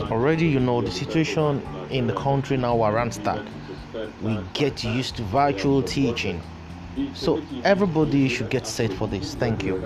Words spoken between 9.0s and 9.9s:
this. Thank you.